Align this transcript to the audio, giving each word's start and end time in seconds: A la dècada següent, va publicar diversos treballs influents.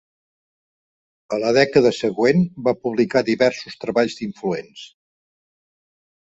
A 1.35 1.37
la 1.43 1.51
dècada 1.57 1.91
següent, 1.97 2.41
va 2.69 2.73
publicar 2.87 3.23
diversos 3.27 3.77
treballs 3.85 4.17
influents. 4.29 4.83